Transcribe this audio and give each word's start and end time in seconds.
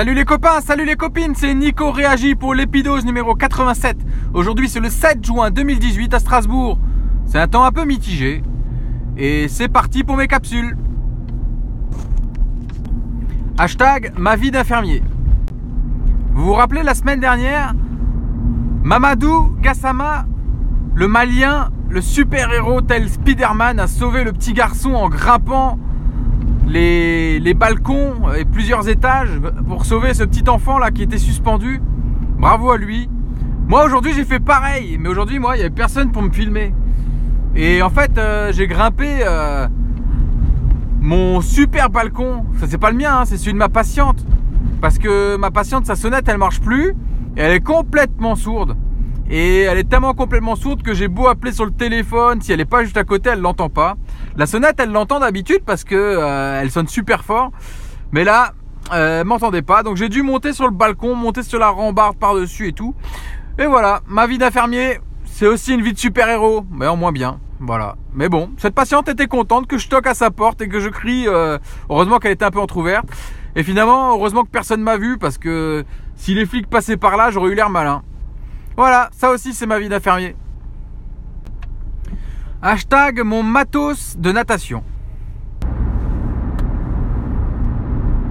Salut 0.00 0.14
les 0.14 0.24
copains, 0.24 0.62
salut 0.62 0.86
les 0.86 0.96
copines, 0.96 1.34
c'est 1.34 1.52
Nico 1.52 1.90
Réagi 1.90 2.34
pour 2.34 2.54
l'épidose 2.54 3.04
numéro 3.04 3.34
87. 3.34 3.98
Aujourd'hui 4.32 4.66
c'est 4.66 4.80
le 4.80 4.88
7 4.88 5.22
juin 5.22 5.50
2018 5.50 6.14
à 6.14 6.18
Strasbourg. 6.18 6.78
C'est 7.26 7.38
un 7.38 7.46
temps 7.46 7.64
un 7.64 7.70
peu 7.70 7.84
mitigé. 7.84 8.42
Et 9.18 9.46
c'est 9.48 9.68
parti 9.68 10.02
pour 10.02 10.16
mes 10.16 10.26
capsules. 10.26 10.74
Hashtag 13.58 14.14
ma 14.16 14.36
vie 14.36 14.50
d'infirmier. 14.50 15.02
Vous 16.32 16.46
vous 16.46 16.54
rappelez 16.54 16.82
la 16.82 16.94
semaine 16.94 17.20
dernière 17.20 17.74
Mamadou 18.82 19.54
Gassama, 19.60 20.24
le 20.94 21.08
malien, 21.08 21.68
le 21.90 22.00
super-héros 22.00 22.80
tel 22.80 23.06
Spider-Man, 23.06 23.78
a 23.78 23.86
sauvé 23.86 24.24
le 24.24 24.32
petit 24.32 24.54
garçon 24.54 24.94
en 24.94 25.10
grimpant 25.10 25.78
les, 26.70 27.54
balcons 27.54 28.32
et 28.36 28.44
plusieurs 28.44 28.88
étages 28.88 29.40
pour 29.68 29.84
sauver 29.84 30.14
ce 30.14 30.24
petit 30.24 30.48
enfant 30.48 30.78
là 30.78 30.90
qui 30.90 31.02
était 31.02 31.18
suspendu. 31.18 31.80
Bravo 32.38 32.70
à 32.70 32.78
lui. 32.78 33.08
Moi 33.66 33.84
aujourd'hui 33.84 34.12
j'ai 34.14 34.24
fait 34.24 34.40
pareil, 34.40 34.96
mais 34.98 35.08
aujourd'hui 35.08 35.38
moi 35.38 35.56
il 35.56 35.58
n'y 35.58 35.64
avait 35.64 35.74
personne 35.74 36.12
pour 36.12 36.22
me 36.22 36.30
filmer. 36.30 36.72
Et 37.56 37.82
en 37.82 37.90
fait 37.90 38.16
euh, 38.18 38.52
j'ai 38.52 38.66
grimpé 38.66 39.18
euh, 39.20 39.66
mon 41.00 41.40
super 41.40 41.90
balcon. 41.90 42.44
Ça 42.58 42.66
c'est 42.68 42.78
pas 42.78 42.90
le 42.90 42.96
mien, 42.96 43.20
hein, 43.20 43.24
c'est 43.24 43.36
celui 43.36 43.52
de 43.52 43.58
ma 43.58 43.68
patiente. 43.68 44.24
Parce 44.80 44.98
que 44.98 45.36
ma 45.36 45.50
patiente 45.50 45.86
sa 45.86 45.96
sonnette 45.96 46.28
elle 46.28 46.38
marche 46.38 46.60
plus 46.60 46.90
et 47.36 47.40
elle 47.40 47.52
est 47.52 47.64
complètement 47.64 48.36
sourde. 48.36 48.76
Et 49.28 49.60
elle 49.60 49.78
est 49.78 49.88
tellement 49.88 50.14
complètement 50.14 50.56
sourde 50.56 50.82
que 50.82 50.92
j'ai 50.92 51.06
beau 51.06 51.28
appeler 51.28 51.52
sur 51.52 51.64
le 51.64 51.70
téléphone, 51.70 52.40
si 52.40 52.50
elle 52.50 52.58
n'est 52.58 52.64
pas 52.64 52.82
juste 52.82 52.96
à 52.96 53.04
côté, 53.04 53.30
elle 53.30 53.40
l'entend 53.40 53.68
pas. 53.68 53.96
La 54.36 54.46
sonnette, 54.46 54.78
elle 54.78 54.92
l'entend 54.92 55.20
d'habitude 55.20 55.62
parce 55.64 55.84
que 55.84 55.94
euh, 55.94 56.60
elle 56.60 56.70
sonne 56.70 56.88
super 56.88 57.24
fort. 57.24 57.50
Mais 58.12 58.24
là, 58.24 58.52
euh, 58.92 59.24
m'entendait 59.24 59.62
pas. 59.62 59.82
Donc 59.82 59.96
j'ai 59.96 60.08
dû 60.08 60.22
monter 60.22 60.52
sur 60.52 60.64
le 60.64 60.72
balcon, 60.72 61.14
monter 61.14 61.42
sur 61.42 61.58
la 61.58 61.68
rambarde 61.68 62.16
par-dessus 62.16 62.68
et 62.68 62.72
tout. 62.72 62.94
Et 63.58 63.66
voilà, 63.66 64.00
ma 64.06 64.26
vie 64.26 64.38
d'infirmier, 64.38 65.00
c'est 65.24 65.46
aussi 65.46 65.74
une 65.74 65.82
vie 65.82 65.92
de 65.92 65.98
super-héros, 65.98 66.64
mais 66.70 66.86
en 66.86 66.96
moins 66.96 67.12
bien. 67.12 67.40
Voilà. 67.60 67.96
Mais 68.14 68.28
bon, 68.28 68.50
cette 68.56 68.74
patiente 68.74 69.08
était 69.08 69.26
contente 69.26 69.66
que 69.66 69.76
je 69.76 69.88
toque 69.88 70.06
à 70.06 70.14
sa 70.14 70.30
porte 70.30 70.62
et 70.62 70.68
que 70.68 70.80
je 70.80 70.88
crie. 70.88 71.28
Euh, 71.28 71.58
heureusement 71.90 72.18
qu'elle 72.18 72.32
était 72.32 72.44
un 72.44 72.50
peu 72.50 72.60
entrouverte. 72.60 73.06
Et 73.54 73.62
finalement, 73.62 74.14
heureusement 74.14 74.44
que 74.44 74.50
personne 74.50 74.80
m'a 74.80 74.96
vu 74.96 75.18
parce 75.18 75.36
que 75.36 75.84
si 76.16 76.34
les 76.34 76.46
flics 76.46 76.68
passaient 76.68 76.96
par 76.96 77.16
là, 77.16 77.30
j'aurais 77.30 77.50
eu 77.50 77.54
l'air 77.54 77.68
malin. 77.68 78.02
Voilà, 78.76 79.10
ça 79.12 79.30
aussi 79.30 79.52
c'est 79.52 79.66
ma 79.66 79.78
vie 79.78 79.88
d'infirmier. 79.88 80.36
Hashtag 82.62 83.22
mon 83.24 83.42
matos 83.42 84.18
de 84.18 84.32
natation. 84.32 84.82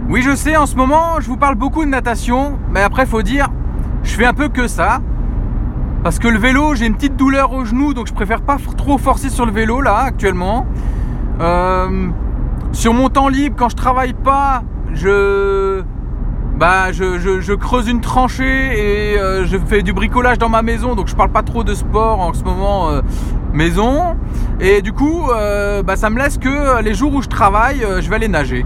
Oui, 0.07 0.21
je 0.21 0.35
sais, 0.35 0.55
en 0.55 0.67
ce 0.67 0.75
moment, 0.75 1.19
je 1.19 1.25
vous 1.25 1.35
parle 1.35 1.55
beaucoup 1.55 1.83
de 1.83 1.89
natation, 1.89 2.59
mais 2.69 2.81
après, 2.81 3.07
faut 3.07 3.23
dire, 3.23 3.49
je 4.03 4.11
fais 4.11 4.25
un 4.25 4.35
peu 4.35 4.47
que 4.47 4.67
ça. 4.67 5.01
Parce 6.03 6.19
que 6.19 6.27
le 6.27 6.37
vélo, 6.37 6.75
j'ai 6.75 6.85
une 6.85 6.93
petite 6.93 7.15
douleur 7.15 7.53
au 7.53 7.65
genou, 7.65 7.95
donc 7.95 8.05
je 8.05 8.13
préfère 8.13 8.41
pas 8.41 8.57
trop 8.77 8.99
forcer 8.99 9.31
sur 9.31 9.47
le 9.47 9.51
vélo 9.51 9.81
là, 9.81 9.97
actuellement. 9.97 10.67
Euh, 11.39 12.09
sur 12.71 12.93
mon 12.93 13.09
temps 13.09 13.29
libre, 13.29 13.55
quand 13.57 13.69
je 13.69 13.75
travaille 13.75 14.13
pas, 14.13 14.61
je 14.93 15.81
bah 16.55 16.91
je, 16.91 17.53
creuse 17.55 17.87
une 17.87 18.01
tranchée 18.01 18.43
et 18.43 19.17
euh, 19.17 19.45
je 19.45 19.57
fais 19.57 19.81
du 19.81 19.93
bricolage 19.93 20.37
dans 20.37 20.49
ma 20.49 20.61
maison 20.61 20.93
donc 20.93 21.07
je 21.07 21.15
parle 21.15 21.31
pas 21.31 21.41
trop 21.41 21.63
de 21.63 21.73
sport 21.73 22.19
en 22.19 22.33
ce 22.33 22.43
moment 22.43 22.89
euh, 22.89 23.01
maison. 23.53 24.17
Et 24.59 24.81
du 24.81 24.93
coup 24.93 25.29
euh, 25.31 25.83
bah, 25.83 25.95
ça 25.95 26.09
me 26.09 26.17
laisse 26.17 26.37
que 26.37 26.81
les 26.81 26.93
jours 26.93 27.13
où 27.13 27.21
je 27.21 27.27
travaille 27.27 27.85
je 27.99 28.09
vais 28.09 28.15
aller 28.15 28.27
nager. 28.27 28.65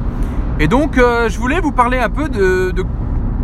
Et 0.60 0.68
donc 0.68 0.96
je 0.98 1.38
voulais 1.40 1.60
vous 1.60 1.72
parler 1.72 1.98
un 1.98 2.10
peu 2.10 2.30
de, 2.30 2.74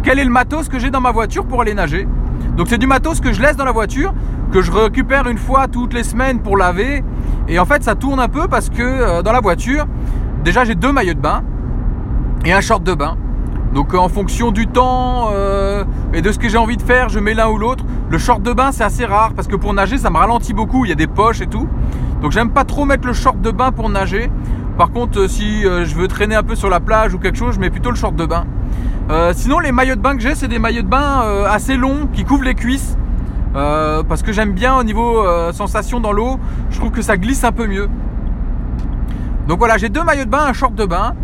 quel 0.03 0.19
est 0.19 0.23
le 0.23 0.29
matos 0.29 0.69
que 0.69 0.79
j'ai 0.79 0.89
dans 0.89 1.01
ma 1.01 1.11
voiture 1.11 1.45
pour 1.45 1.61
aller 1.61 1.73
nager. 1.73 2.07
Donc 2.55 2.67
c'est 2.69 2.77
du 2.77 2.87
matos 2.87 3.19
que 3.19 3.33
je 3.33 3.41
laisse 3.41 3.55
dans 3.55 3.65
la 3.65 3.71
voiture 3.71 4.13
que 4.51 4.61
je 4.61 4.71
récupère 4.71 5.27
une 5.27 5.37
fois 5.37 5.67
toutes 5.67 5.93
les 5.93 6.03
semaines 6.03 6.39
pour 6.41 6.57
laver. 6.57 7.03
Et 7.47 7.59
en 7.59 7.65
fait 7.65 7.83
ça 7.83 7.95
tourne 7.95 8.19
un 8.19 8.27
peu 8.29 8.47
parce 8.47 8.69
que 8.69 9.21
dans 9.21 9.31
la 9.31 9.41
voiture 9.41 9.85
déjà 10.43 10.65
j'ai 10.65 10.75
deux 10.75 10.91
maillots 10.91 11.13
de 11.13 11.19
bain 11.19 11.43
et 12.45 12.53
un 12.53 12.61
short 12.61 12.83
de 12.83 12.93
bain. 12.93 13.17
Donc 13.73 13.93
en 13.93 14.09
fonction 14.09 14.51
du 14.51 14.67
temps 14.67 15.29
euh, 15.31 15.83
et 16.13 16.21
de 16.21 16.31
ce 16.31 16.39
que 16.39 16.49
j'ai 16.49 16.57
envie 16.57 16.77
de 16.77 16.81
faire, 16.81 17.09
je 17.09 17.19
mets 17.19 17.33
l'un 17.33 17.49
ou 17.49 17.57
l'autre. 17.57 17.83
Le 18.09 18.17
short 18.17 18.41
de 18.41 18.53
bain 18.53 18.71
c'est 18.71 18.83
assez 18.83 19.05
rare 19.05 19.33
parce 19.35 19.47
que 19.47 19.55
pour 19.55 19.73
nager 19.73 19.97
ça 19.97 20.09
me 20.09 20.17
ralentit 20.17 20.53
beaucoup, 20.53 20.85
il 20.85 20.89
y 20.89 20.91
a 20.91 20.95
des 20.95 21.07
poches 21.07 21.41
et 21.41 21.47
tout. 21.47 21.67
Donc 22.21 22.31
j'aime 22.31 22.51
pas 22.51 22.63
trop 22.63 22.85
mettre 22.85 23.07
le 23.07 23.13
short 23.13 23.39
de 23.41 23.51
bain 23.51 23.71
pour 23.71 23.89
nager. 23.89 24.31
Par 24.77 24.91
contre 24.91 25.21
euh, 25.21 25.27
si 25.27 25.65
euh, 25.65 25.85
je 25.85 25.95
veux 25.95 26.07
traîner 26.07 26.35
un 26.35 26.43
peu 26.43 26.55
sur 26.55 26.69
la 26.69 26.79
plage 26.79 27.13
ou 27.13 27.19
quelque 27.19 27.37
chose, 27.37 27.55
je 27.55 27.59
mets 27.59 27.69
plutôt 27.69 27.89
le 27.89 27.95
short 27.95 28.15
de 28.15 28.25
bain. 28.25 28.45
sinon 29.33 29.59
les 29.59 29.71
maillots 29.71 29.95
de 29.95 30.01
bain 30.01 30.15
que 30.15 30.21
j'ai 30.21 30.35
c'est 30.35 30.47
des 30.47 30.59
maillots 30.59 30.83
de 30.83 30.87
bain 30.87 31.23
assez 31.49 31.75
longs 31.77 32.07
qui 32.13 32.23
couvrent 32.25 32.45
les 32.45 32.55
cuisses. 32.55 32.97
parce 33.53 34.21
que 34.21 34.31
j'aime 34.31 34.53
bien 34.53 34.75
au 34.75 34.83
niveau 34.83 35.23
sensation 35.51 35.99
dans 35.99 36.11
l'eau, 36.11 36.39
je 36.69 36.77
trouve 36.79 36.91
que 36.91 37.01
ça 37.01 37.17
glisse 37.17 37.43
un 37.43 37.51
peu 37.51 37.67
mieux. 37.67 37.89
Donc 39.49 39.57
voilà, 39.57 39.77
j'ai 39.77 39.89
deux 39.89 40.03
maillots 40.03 40.25
de 40.25 40.29
bain, 40.29 40.45
un 40.45 40.53
short 40.53 40.75
de 40.75 40.85
bain. 40.85 41.15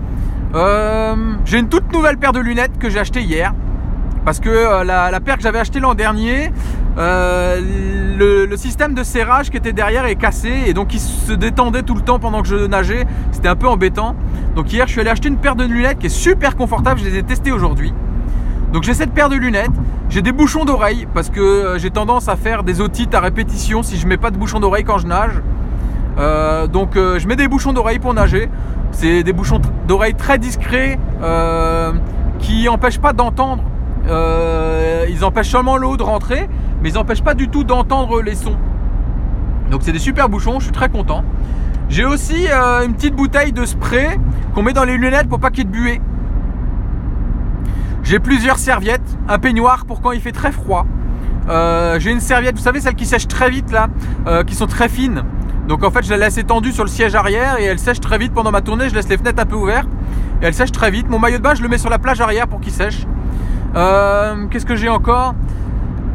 Euh, 0.56 1.16
j'ai 1.45 1.59
une 1.59 1.69
toute 1.69 1.94
nouvelle 1.94 2.18
paire 2.18 2.31
de 2.31 2.40
lunettes 2.40 2.79
que 2.79 2.90
j'ai 2.90 3.00
acheté 3.00 3.22
hier. 3.22 3.53
Parce 4.25 4.40
que 4.40 4.50
euh, 4.50 4.84
la, 4.84 5.19
paire 5.19 5.38
que 5.38 5.44
j'avais 5.44 5.59
acheté 5.59 5.79
l'an 5.79 5.94
dernier, 5.94 6.51
euh, 6.97 7.61
le, 8.17 8.56
système 8.57 8.94
de 8.94 9.03
serrage 9.03 9.50
qui 9.50 9.57
était 9.57 9.73
derrière 9.73 10.06
est 10.06 10.16
cassé 10.16 10.50
et 10.66 10.73
donc 10.73 10.94
il 10.94 11.00
se 11.00 11.33
détendait 11.33 11.83
tout 11.83 11.94
le 11.94 12.01
temps 12.01 12.19
pendant 12.19 12.41
que 12.41 12.47
je 12.47 12.56
nageais. 12.56 13.06
C'était 13.31 13.50
un 13.50 13.56
peu 13.56 13.67
embêtant. 13.67 14.16
Donc 14.56 14.72
hier, 14.72 14.88
je 14.88 14.94
suis 14.94 15.01
allé 15.01 15.09
acheter 15.09 15.28
une 15.28 15.38
paire 15.38 15.56
de 15.56 15.66
lunettes 15.66 16.00
qui 16.00 16.06
est 16.06 16.09
super 16.09 16.56
confortable. 16.56 17.01
Je 17.01 17.06
les 17.06 17.17
ai 17.17 17.23
testées 17.23 17.51
aujourd'hui. 17.51 17.94
Donc 18.72 18.83
j'ai 18.83 18.94
cette 18.94 19.11
paire 19.11 19.29
de 19.29 19.35
lunettes. 19.35 19.72
J'ai 20.09 20.22
des 20.22 20.31
bouchons 20.31 20.63
d'oreille 20.63 21.07
parce 21.13 21.29
que 21.29 21.75
j'ai 21.78 21.89
tendance 21.89 22.29
à 22.29 22.38
faire 22.38 22.63
des 22.63 22.79
otites 22.79 23.13
à 23.13 23.19
répétition 23.19 23.83
si 23.83 23.97
je 23.97 24.07
mets 24.07 24.17
pas 24.17 24.31
de 24.31 24.38
bouchons 24.38 24.59
d'oreille 24.59 24.83
quand 24.83 25.00
je 25.00 25.07
nage. 25.07 25.41
donc 26.72 26.91
je 26.95 27.27
mets 27.27 27.35
des 27.35 27.47
bouchons 27.47 27.73
d'oreille 27.73 28.00
pour 28.00 28.13
nager. 28.13 28.50
C'est 28.95 29.23
des 29.23 29.33
bouchons 29.33 29.59
d'oreilles 29.89 30.16
très 30.16 30.38
discrets 30.38 30.97
euh, 31.22 31.91
qui 32.39 32.63
n'empêchent 32.63 33.00
pas 33.00 33.12
d'entendre. 33.12 33.62
Euh, 34.07 35.06
ils 35.09 35.25
empêchent 35.25 35.50
seulement 35.50 35.75
l'eau 35.75 35.97
de 35.97 36.03
rentrer, 36.03 36.47
mais 36.81 36.90
ils 36.90 36.96
n'empêchent 36.96 37.24
pas 37.24 37.34
du 37.34 37.50
tout 37.50 37.63
d'entendre 37.63 38.22
les 38.22 38.36
sons. 38.36 38.58
Donc 39.72 39.81
c'est 39.84 39.91
des 39.91 40.00
super 40.00 40.30
bouchons, 40.30 40.59
je 40.59 40.66
suis 40.66 40.74
très 40.74 40.90
content. 40.90 41.24
J'ai 41.90 42.06
aussi 42.06 42.47
euh, 42.50 42.86
une 42.86 42.94
petite 42.94 43.16
bouteille 43.16 43.52
de 43.52 43.66
spray 43.66 44.19
qu'on 44.53 44.63
met 44.63 44.74
dans 44.74 44.84
les 44.84 44.97
lunettes 44.97 45.28
pour 45.28 45.40
pas 45.40 45.50
qu'il 45.50 45.66
y 45.66 45.68
buée. 45.68 46.02
J'ai 48.03 48.19
plusieurs 48.19 48.58
serviettes, 48.58 49.18
un 49.28 49.40
peignoir 49.40 49.86
pour 49.86 50.02
quand 50.02 50.12
il 50.12 50.22
fait 50.22 50.31
très 50.31 50.52
froid. 50.52 50.86
j'ai 51.47 52.12
une 52.12 52.19
serviette, 52.19 52.56
vous 52.56 52.63
savez, 52.63 52.80
celles 52.80 52.96
qui 52.96 53.06
sèchent 53.06 53.28
très 53.28 53.50
vite 53.50 53.72
là, 53.72 53.88
qui 54.44 54.53
sont 54.53 54.68
très 54.68 54.90
fines. 54.90 55.24
Donc 55.68 55.84
en 55.84 55.90
fait, 55.90 56.03
je 56.03 56.12
la 56.12 56.18
laisse 56.18 56.38
étendue 56.38 56.72
sur 56.72 56.84
le 56.84 56.90
siège 56.90 57.16
arrière 57.16 57.59
et 57.59 57.63
elle 57.63 57.80
sèche 57.80 58.00
très 58.00 58.18
vite 58.18 58.34
pendant 58.34 58.52
ma 58.52 58.62
tournée. 58.62 58.90
Je 58.90 58.96
laisse 58.96 59.09
les 59.09 59.18
fenêtres 59.18 59.42
un 59.42 59.46
peu 59.46 59.56
ouvertes 59.56 59.90
et 60.42 60.46
elle 60.46 60.53
sèche 60.53 60.72
très 60.72 60.92
vite. 60.92 61.09
Mon 61.09 61.18
maillot 61.18 61.38
de 61.38 61.44
bain, 61.44 61.56
je 61.56 61.63
le 61.63 61.69
mets 61.69 61.80
sur 61.80 61.90
la 61.90 61.97
plage 61.97 62.22
arrière 62.22 62.47
pour 62.47 62.62
qu'il 62.62 62.72
sèche. 62.72 63.07
Euh, 63.75 64.46
qu'est-ce 64.47 64.66
que 64.66 64.75
j'ai 64.75 64.90
encore? 64.90 65.34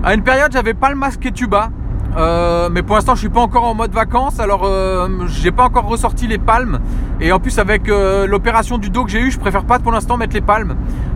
À 0.02 0.14
une 0.14 0.22
période, 0.22 0.52
j'avais 0.52 0.74
pas 0.74 0.90
le 0.90 0.96
masque 0.96 1.24
et 1.26 1.32
tuba. 1.32 1.70
Euh, 2.16 2.68
mais 2.72 2.82
pour 2.82 2.96
l'instant, 2.96 3.14
je 3.14 3.20
suis 3.20 3.28
pas 3.28 3.40
encore 3.40 3.64
en 3.64 3.74
mode 3.74 3.92
vacances, 3.92 4.40
alors 4.40 4.62
euh, 4.64 5.06
j'ai 5.28 5.52
pas 5.52 5.64
encore 5.64 5.86
ressorti 5.86 6.26
les 6.26 6.38
palmes. 6.38 6.80
Et 7.20 7.30
en 7.32 7.38
plus, 7.38 7.58
avec 7.58 7.86
l'opération 7.86 8.78
du 8.78 8.90
dos 8.90 9.04
que 9.04 9.10
j'ai 9.10 9.20
eu, 9.20 9.30
je 9.30 9.38
préfère 9.38 9.64
pas 9.64 9.78
pour 9.78 9.92
l'instant 9.92 10.16
mettre 10.16 10.34
les 10.34 10.40
palmes. 10.40 10.74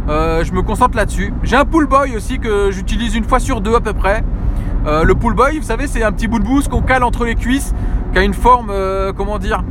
je 0.08 0.52
me 0.52 0.62
concentre 0.62 0.96
là-dessus. 0.96 1.32
J'ai 1.42 1.56
un 1.56 1.64
pull 1.64 1.86
boy 1.86 2.14
aussi 2.14 2.38
que 2.38 2.70
j'utilise 2.70 3.14
une 3.14 3.24
fois 3.24 3.40
sur 3.40 3.60
deux 3.60 3.74
à 3.74 3.80
peu 3.80 3.92
près. 3.92 4.22
le 4.86 5.14
pull 5.14 5.34
boy, 5.34 5.58
vous 5.58 5.64
savez, 5.64 5.86
c'est 5.86 6.02
un 6.02 6.12
petit 6.12 6.28
bout 6.28 6.38
de 6.38 6.44
bouse 6.44 6.68
qu'on 6.68 6.82
cale 6.82 7.02
entre 7.02 7.24
les 7.24 7.34
cuisses 7.34 7.74
qui 8.14 8.20
a 8.20 8.22
une 8.22 8.32
forme, 8.34 8.70
euh, 8.70 9.12
comment 9.12 9.40
dire, 9.40 9.64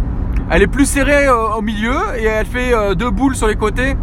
elle 0.51 0.61
est 0.61 0.67
plus 0.67 0.85
serrée 0.85 1.27
euh, 1.27 1.55
au 1.57 1.61
milieu 1.61 1.95
et 2.17 2.25
elle 2.25 2.45
fait 2.45 2.73
euh, 2.73 2.93
deux 2.93 3.09
boules 3.09 3.37
sur 3.37 3.47
les 3.47 3.55
côtés. 3.55 3.95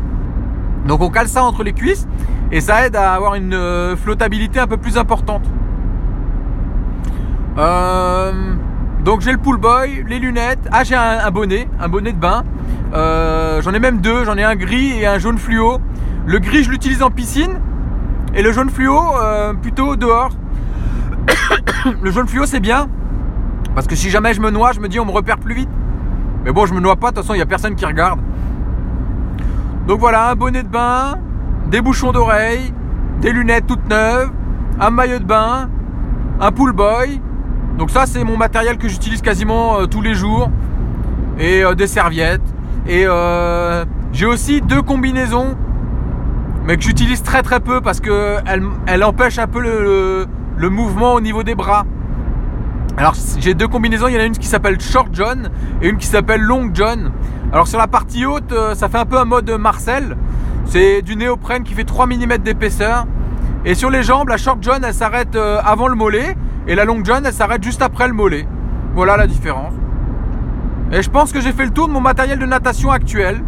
Donc 0.86 1.00
on 1.00 1.10
cale 1.10 1.28
ça 1.28 1.44
entre 1.44 1.62
les 1.62 1.72
cuisses 1.72 2.06
et 2.52 2.60
ça 2.60 2.86
aide 2.86 2.96
à 2.96 3.12
avoir 3.12 3.34
une 3.34 3.96
flottabilité 3.96 4.58
un 4.58 4.66
peu 4.66 4.76
plus 4.76 4.98
importante. 4.98 5.44
donc 9.04 9.20
j'ai 9.20 9.32
le 9.32 9.38
pull 9.38 9.56
boy, 9.56 10.04
les 10.08 10.18
lunettes. 10.18 10.68
Ah 10.72 10.84
j'ai 10.84 10.94
un, 10.94 11.30
bonnet, 11.30 11.68
un 11.78 11.88
bonnet 11.88 12.12
de 12.12 12.18
bain. 12.18 12.44
j'en 12.92 13.72
ai 13.72 13.78
même 13.78 14.00
deux, 14.00 14.24
j'en 14.24 14.36
ai 14.36 14.44
un 14.44 14.56
gris 14.56 14.98
et 15.00 15.06
un 15.06 15.18
jaune 15.18 15.38
fluo. 15.38 15.80
Le 16.26 16.38
gris 16.38 16.64
je 16.64 16.70
l'utilise 16.70 17.02
en 17.02 17.10
piscine 17.10 17.60
et 18.34 18.42
le 18.42 18.52
jaune 18.52 18.70
fluo 18.70 19.00
plutôt 19.62 19.96
dehors. 19.96 20.32
le 22.02 22.10
jaune 22.10 22.26
fluo 22.26 22.46
c'est 22.46 22.60
bien 22.60 22.88
parce 23.74 23.86
que 23.86 23.94
si 23.94 24.10
jamais 24.10 24.34
je 24.34 24.40
me 24.40 24.50
noie, 24.50 24.72
je 24.72 24.80
me 24.80 24.88
dis 24.88 24.98
on 24.98 25.04
me 25.04 25.12
repère 25.12 25.38
plus 25.38 25.54
vite. 25.54 25.68
Mais 26.44 26.52
bon, 26.52 26.66
je 26.66 26.74
me 26.74 26.80
noie 26.80 26.96
pas, 26.96 27.10
de 27.10 27.16
toute 27.16 27.24
façon, 27.24 27.34
il 27.34 27.38
n'y 27.38 27.42
a 27.42 27.46
personne 27.46 27.74
qui 27.74 27.84
regarde. 27.84 28.20
Donc 29.90 29.98
voilà, 29.98 30.30
un 30.30 30.36
bonnet 30.36 30.62
de 30.62 30.68
bain, 30.68 31.18
des 31.68 31.80
bouchons 31.80 32.12
d'oreille, 32.12 32.72
des 33.22 33.32
lunettes 33.32 33.66
toutes 33.66 33.88
neuves, 33.88 34.30
un 34.78 34.90
maillot 34.90 35.18
de 35.18 35.24
bain, 35.24 35.68
un 36.38 36.52
pull 36.52 36.70
boy. 36.70 37.20
Donc 37.76 37.90
ça, 37.90 38.06
c'est 38.06 38.22
mon 38.22 38.36
matériel 38.36 38.78
que 38.78 38.86
j'utilise 38.86 39.20
quasiment 39.20 39.80
euh, 39.80 39.86
tous 39.86 40.00
les 40.00 40.14
jours. 40.14 40.48
Et 41.40 41.64
euh, 41.64 41.74
des 41.74 41.88
serviettes. 41.88 42.40
Et 42.86 43.02
euh, 43.04 43.84
j'ai 44.12 44.26
aussi 44.26 44.60
deux 44.60 44.80
combinaisons 44.80 45.56
mais 46.64 46.76
que 46.76 46.84
j'utilise 46.84 47.24
très 47.24 47.42
très 47.42 47.58
peu 47.58 47.80
parce 47.80 47.98
que 47.98 48.36
elle, 48.86 49.02
empêche 49.02 49.40
un 49.40 49.48
peu 49.48 49.58
le, 49.60 50.70
mouvement 50.70 51.14
au 51.14 51.20
niveau 51.20 51.42
des 51.42 51.56
bras. 51.56 51.84
Alors 52.96 53.14
j'ai 53.38 53.54
deux 53.54 53.68
combinaisons, 53.68 54.08
il 54.08 54.14
y 54.14 54.16
en 54.16 54.20
a 54.20 54.24
une 54.24 54.36
qui 54.36 54.46
s'appelle 54.46 54.80
Short 54.80 55.08
John 55.12 55.50
et 55.80 55.88
une 55.88 55.96
qui 55.96 56.06
s'appelle 56.06 56.40
Long 56.40 56.70
John. 56.74 57.12
Alors 57.52 57.66
sur 57.66 57.78
la 57.78 57.86
partie 57.86 58.26
haute, 58.26 58.52
euh, 58.52 58.74
ça 58.74 58.88
fait 58.88 58.98
un 58.98 59.06
peu 59.06 59.18
un 59.18 59.24
mode 59.24 59.50
Marcel. 59.50 60.16
C'est 60.66 61.02
du 61.02 61.16
néoprène 61.16 61.62
qui 61.62 61.74
fait 61.74 61.84
3 61.84 62.06
mm 62.06 62.38
d'épaisseur. 62.38 63.06
Et 63.64 63.74
sur 63.74 63.90
les 63.90 64.02
jambes, 64.02 64.28
la 64.28 64.36
Short 64.36 64.58
John, 64.60 64.84
elle 64.84 64.94
s'arrête 64.94 65.36
euh, 65.36 65.60
avant 65.64 65.88
le 65.88 65.94
mollet 65.94 66.36
et 66.66 66.74
la 66.74 66.84
Long 66.84 67.00
John, 67.04 67.24
elle 67.24 67.32
s'arrête 67.32 67.62
juste 67.62 67.82
après 67.82 68.06
le 68.06 68.14
mollet. 68.14 68.46
Voilà 68.94 69.16
la 69.16 69.26
différence. 69.26 69.72
Et 70.92 71.02
je 71.02 71.10
pense 71.10 71.32
que 71.32 71.40
j'ai 71.40 71.52
fait 71.52 71.64
le 71.64 71.70
tour 71.70 71.88
de 71.88 71.92
mon 71.92 72.00
matériel 72.00 72.38
de 72.38 72.46
natation 72.46 72.90
actuel. 72.90 73.42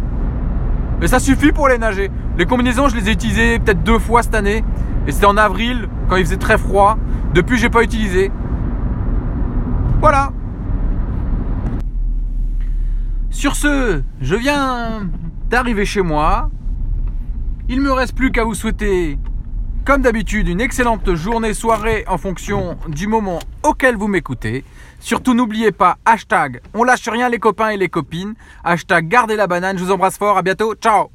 Mais 0.99 1.07
ça 1.07 1.19
suffit 1.19 1.51
pour 1.51 1.67
les 1.67 1.77
nager. 1.77 2.09
Les 2.37 2.45
combinaisons, 2.45 2.87
je 2.87 2.95
les 2.95 3.09
ai 3.09 3.11
utilisées 3.11 3.59
peut-être 3.59 3.83
deux 3.83 3.99
fois 3.99 4.23
cette 4.23 4.35
année. 4.35 4.63
Et 5.05 5.11
c'était 5.11 5.25
en 5.25 5.35
avril, 5.35 5.89
quand 6.07 6.15
il 6.15 6.25
faisait 6.25 6.37
très 6.37 6.57
froid. 6.57 6.97
Depuis, 7.33 7.57
j'ai 7.57 7.69
pas 7.69 7.83
utilisé. 7.83 8.31
Voilà. 10.03 10.33
Sur 13.29 13.55
ce, 13.55 14.03
je 14.19 14.35
viens 14.35 15.09
d'arriver 15.49 15.85
chez 15.85 16.01
moi. 16.01 16.51
Il 17.69 17.79
me 17.79 17.89
reste 17.89 18.13
plus 18.13 18.29
qu'à 18.29 18.43
vous 18.43 18.53
souhaiter, 18.53 19.17
comme 19.85 20.01
d'habitude, 20.01 20.49
une 20.49 20.59
excellente 20.59 21.15
journée, 21.15 21.53
soirée 21.53 22.03
en 22.09 22.17
fonction 22.17 22.77
du 22.89 23.07
moment 23.07 23.39
auquel 23.63 23.95
vous 23.95 24.09
m'écoutez. 24.09 24.65
Surtout 24.99 25.33
n'oubliez 25.33 25.71
pas, 25.71 25.95
hashtag 26.03 26.59
on 26.73 26.83
lâche 26.83 27.07
rien 27.07 27.29
les 27.29 27.39
copains 27.39 27.69
et 27.69 27.77
les 27.77 27.87
copines, 27.87 28.33
hashtag 28.65 29.07
gardez 29.07 29.37
la 29.37 29.47
banane, 29.47 29.77
je 29.77 29.85
vous 29.85 29.91
embrasse 29.91 30.17
fort, 30.17 30.37
à 30.37 30.41
bientôt, 30.41 30.75
ciao 30.75 31.11